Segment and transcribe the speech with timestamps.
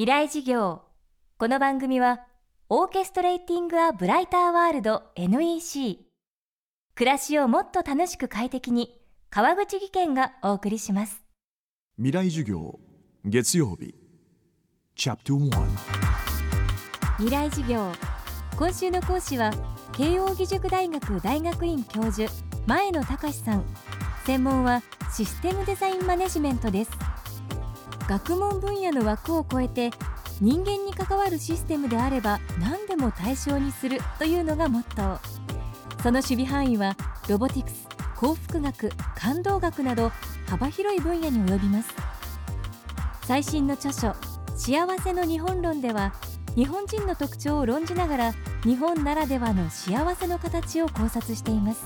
[0.00, 0.80] 未来事業。
[1.36, 2.20] この番組は
[2.70, 5.98] オーケストレーティング・ア・ブライター・ワールド NEC
[6.94, 11.22] 暮らしをもっと楽しく快適に川口義賢がお送りします。
[11.98, 12.80] 未来授業
[13.26, 13.94] 月曜日。
[14.96, 15.50] チャプト1
[17.18, 17.92] 未来事業。
[18.56, 19.50] 今週の講師は
[19.92, 22.32] 慶應義塾大学大学院教授
[22.66, 23.66] 前野隆さん。
[24.24, 24.82] 専門は
[25.14, 27.09] システムデザインマネジメントです
[28.10, 29.92] 学問分野の枠を超えて
[30.40, 35.18] 人間に関わるシステムであれば何でも対象にするというのがモットー。
[36.02, 36.96] その守備範囲は
[37.28, 40.10] ロボティクス幸福学感動学など
[40.48, 41.94] 幅広い分野に及びます。
[43.22, 44.16] 最新の著書
[44.58, 46.12] 「幸せの日本論」では
[46.56, 51.84] 日本人の特徴を論じながら日本ならではの幸せの形を考察しています。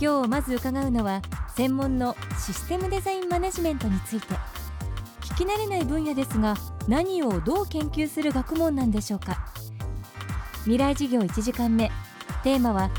[0.00, 1.20] 今日まず伺うのは
[1.56, 4.26] 専門のシステムデザインマネジメントについて
[5.22, 6.54] 聞き慣れない分野ですが
[6.86, 9.38] 何をどう研究する学問なんでしょうか？
[10.64, 11.90] 未来事業1時間目。
[12.44, 12.90] テーマは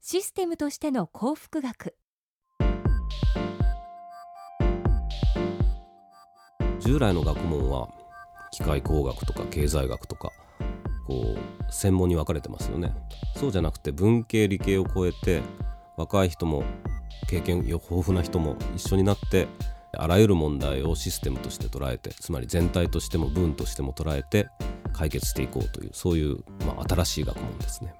[0.00, 1.94] システムとしての幸福学。
[6.80, 7.90] 従来の学問は
[8.52, 10.30] 機械工学とか経済学とか
[11.06, 12.94] こう専門に分かれてますよね。
[13.36, 15.42] そうじゃなくて文系理系を超えて
[15.98, 16.64] 若い人も
[17.32, 19.48] 経験豊富な人も一緒になって
[19.96, 24.48] あらゆる問題をシステムとして捉えてつまり全体としても文としても捉えて
[24.92, 27.94] 解決していこうというそういう、まあ、新しい学問ですね。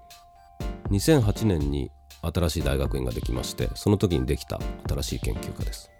[0.90, 5.90] 2008年に新しい大学院ができましてその時にできた新しい研究科です、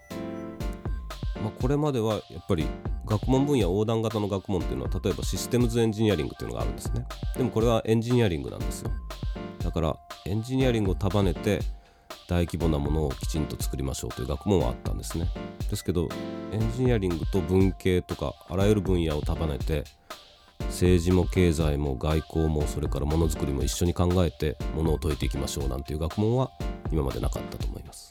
[1.43, 2.67] まあ、これまではやっぱり
[3.07, 7.07] 学問分野横断型の学問っていうのは例えばシステムズエンジニアリングっていうのがあるんですね。
[7.37, 8.91] でもこれはエンジニアリングなんですよ。
[9.65, 9.97] だから
[10.27, 11.61] エンジニアリングを束ねて
[12.33, 15.29] 大規模なものをきちんと作りましょうという学問はあったんですね。
[15.69, 16.09] ですけど
[16.51, 19.85] エンジニアリングと文系とかあらゆる分野を束ねて
[20.61, 26.51] 政治も経済も外交もそれからものづくりも一緒に考えてものを解いていきましょうなんていう学問は
[26.91, 28.09] 今までなかったと思います。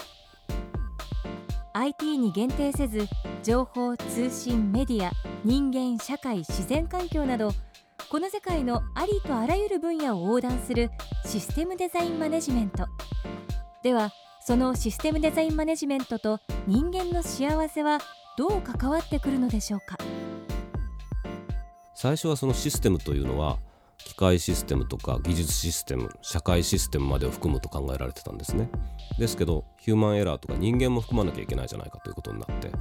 [1.74, 3.08] IT に限定せず
[3.42, 5.12] 情報通信メディア
[5.44, 7.54] 人間社会自然環境など
[8.12, 10.92] この世界のありとあらゆる分野を横断する
[11.26, 12.86] システムデザインマネジメント。
[13.84, 14.12] では
[14.44, 18.00] そのシステムデザインマネジメントと人間の幸せは
[18.40, 19.98] どう関わってくるのでしょうか？
[21.94, 23.60] 最初はそのシステムというのは
[24.00, 28.68] 機械システムとか技術システム社会システムまでを含むと考えられてたんですね。
[29.20, 32.72] ですけどヒューマンエラーとか人間も含まなきゃいけないじゃないかということになって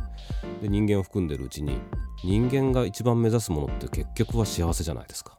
[0.62, 1.78] で人間を含んでるうちに
[2.24, 5.36] 人間が一番目指すものって結局は幸せじゃないですか。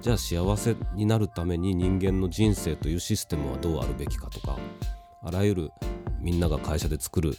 [0.00, 4.56] じゃあ幸せになるために人間の人生というシステムはどうあるべきかとか
[5.24, 5.70] あらゆる
[6.20, 7.36] みんなが会社で作る、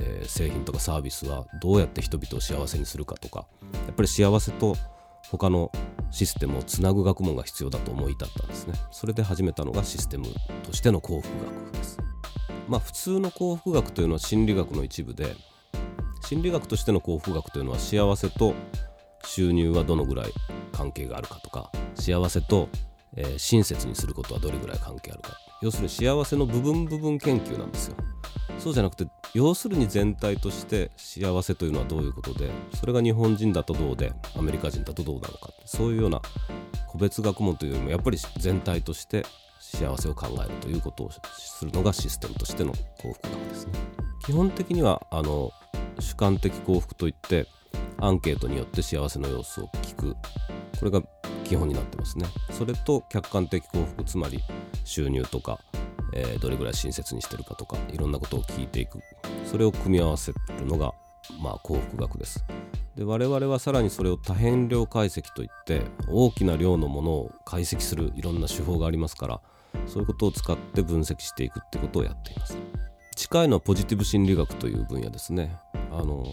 [0.00, 3.46] えー、製品とかサービスはどうやって人々を幸せにするかとか
[3.86, 4.76] やっぱり幸せと
[5.30, 5.72] 他の
[6.10, 8.74] システムをつなぐ学問が必要だと思い至ったんですね。
[8.92, 10.26] それで始めたのがシステム
[10.62, 11.98] としての幸福学です。
[12.68, 15.34] まあ普通の幸福学というのは心理学の一部で
[16.22, 18.54] 心理学としての幸福学というのは幸せと
[19.24, 20.32] 収入はどのぐらい
[20.72, 22.68] 関係があるかとか幸せと、
[23.16, 25.36] えー、親切にすることはどれぐらい関係あるか。
[25.62, 27.96] 要するに幸せの部分部分研究なんですよ。
[28.58, 36.22] そうじゃなくて要するに全体として幸せというのはどういうことでそれが日本人だとどうでアメリカ人だとどうなのかそういうような
[36.86, 39.26] 個別学問というよりもやっぱり全体として
[39.60, 43.72] 幸せを考えるということをするのがシステムとしての幸福学ですね。
[44.24, 45.50] 基本的にはあの
[45.98, 47.46] 主観的幸福といって
[47.98, 50.16] アンケートによって幸せの様子を聞く。
[50.78, 51.02] これが
[51.46, 52.26] 基本になってますね。
[52.50, 54.40] それと客観的幸福つまり
[54.84, 55.60] 収入とか、
[56.12, 59.00] えー、どれぐらい親切にしてるかとかいろんなことを聞いていく。
[59.44, 60.92] それを組み合わせるのが、
[61.40, 62.44] まあ、幸福学です。
[62.96, 69.40] で我々はさらにそれを多変量解析といって大きな量のものを解析するいろんな手法がありますから
[69.86, 72.58] そういうことを使って分析していくってことをやっています。
[73.14, 75.56] 近いのはポジティブ心理学という分野ですね。
[75.92, 76.24] あの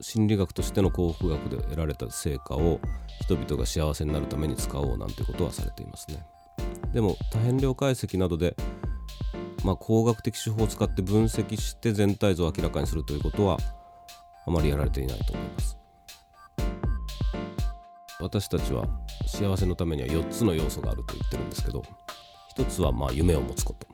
[0.00, 2.80] 心理学としての幸福学で得られた成果を
[3.20, 6.24] 人々が幸せになるために使おうなんてことはされていますね。
[6.92, 8.56] でも多変量解析などで、
[9.64, 13.58] まあ、工学的手法を使って分析して全体像を明らかにするということは
[14.46, 15.76] あまりやられていないと思います。
[18.20, 18.86] 私たちは
[19.26, 21.82] 幸せのためには4つの要素があると言ってるんですけど
[22.56, 23.86] 1つはまあ夢を持つこと。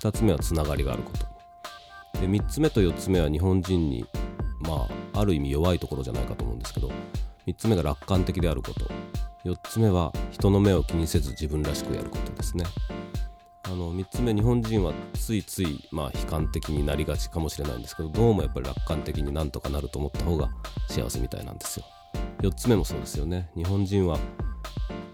[0.00, 2.20] 2つ目はつながりがあること。
[2.20, 4.06] で3つ目と4つ目は日本人に
[4.60, 6.90] まあある意味弱いところじゃないかと思うんですけど
[7.46, 8.86] 3つ目が楽観的であること。
[9.44, 12.64] 4つ目は人の目を気にせず自分らしくやることですね。
[13.62, 20.50] あの3つ目日本人はついついまあ悲観的になりがちかもしれないんですけどどうもやっぱり楽観的になんとかなると思った方が
[20.88, 21.86] 幸せみたいなんですよ。
[22.42, 23.48] 4つ目もそうですよね。
[23.54, 24.18] 日本人は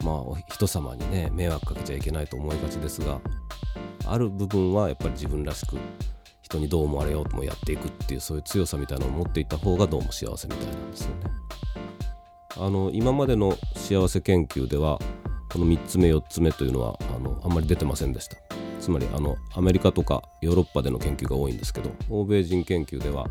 [0.02, 3.20] まあ人様にね迷惑かけちゃいけないと思いがちですが
[4.06, 5.76] ある部分はやっぱり自分らしく
[6.52, 11.30] 人にどう思われようともやっていくっていうそういう強さみたいなのを持っていった方がどうも幸せみたいなんですよね。
[12.58, 14.98] あの今までの幸せ研究では
[15.50, 18.36] この3つ目4つ目というのはあのあんまり出てませんでした
[18.78, 23.26] つまりあのアメリカとかヨーロッパでの研究が多いんですけど欧米人研究では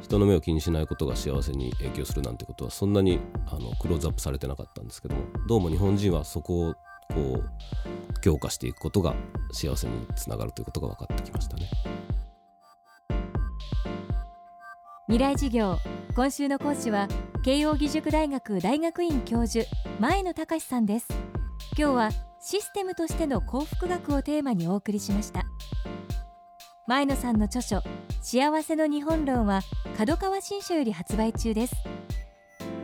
[0.00, 3.18] 人の目を気にしないことが幸せに影響するなんてことはそんなに
[3.48, 6.74] あのクローズアップされてなかったんですけどもどうも日本人はそこを
[7.12, 9.14] こう強化していくことが
[9.52, 11.68] 幸せにつながるということが分かってきましたね
[15.12, 15.78] 未来授業
[16.16, 17.06] 今週の講師は
[17.42, 19.66] 慶應義塾大学大学院教授
[20.00, 21.08] 前野隆さんです。
[21.76, 22.10] 今日は
[22.40, 25.44] システムとしての幸福学をテーマにお送りしました。
[26.86, 27.82] 前野さんの著書
[28.22, 29.60] 幸せの日本論は
[29.98, 31.74] 角川新書より発売中です。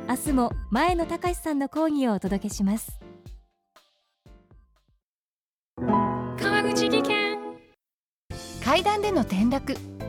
[0.06, 3.00] 明日も前野隆さんの講義をお届けします。
[5.78, 7.38] 川口技研。
[8.62, 9.74] 階段での転落